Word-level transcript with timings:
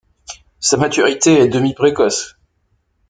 Sa 0.59 0.77
maturité 0.77 1.33
est 1.37 1.47
demi-précoce. 1.47 2.35